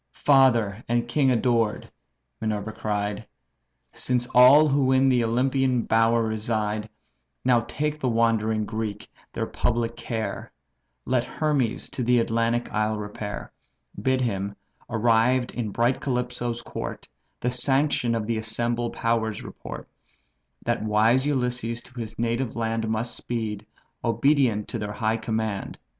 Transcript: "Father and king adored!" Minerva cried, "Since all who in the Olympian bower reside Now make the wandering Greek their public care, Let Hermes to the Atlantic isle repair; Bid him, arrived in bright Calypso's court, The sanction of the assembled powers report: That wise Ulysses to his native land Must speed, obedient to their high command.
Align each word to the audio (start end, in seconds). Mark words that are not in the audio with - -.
"Father 0.17 0.83
and 0.89 1.07
king 1.07 1.29
adored!" 1.29 1.91
Minerva 2.41 2.71
cried, 2.71 3.27
"Since 3.91 4.25
all 4.33 4.67
who 4.67 4.91
in 4.91 5.09
the 5.09 5.23
Olympian 5.23 5.83
bower 5.83 6.23
reside 6.23 6.89
Now 7.45 7.63
make 7.79 7.99
the 7.99 8.09
wandering 8.09 8.65
Greek 8.65 9.11
their 9.31 9.45
public 9.45 9.95
care, 9.95 10.51
Let 11.05 11.23
Hermes 11.23 11.87
to 11.89 12.03
the 12.03 12.17
Atlantic 12.17 12.73
isle 12.73 12.97
repair; 12.97 13.51
Bid 14.01 14.21
him, 14.21 14.55
arrived 14.89 15.51
in 15.51 15.69
bright 15.69 16.01
Calypso's 16.01 16.63
court, 16.63 17.07
The 17.39 17.51
sanction 17.51 18.15
of 18.15 18.25
the 18.25 18.37
assembled 18.37 18.93
powers 18.93 19.43
report: 19.43 19.87
That 20.63 20.81
wise 20.81 21.27
Ulysses 21.27 21.79
to 21.83 21.99
his 21.99 22.17
native 22.17 22.55
land 22.55 22.89
Must 22.89 23.15
speed, 23.15 23.67
obedient 24.03 24.67
to 24.69 24.79
their 24.79 24.93
high 24.93 25.17
command. 25.17 25.77